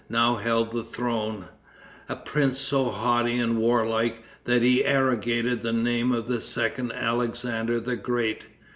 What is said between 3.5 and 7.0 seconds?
warlike, that he arrogated the name of the second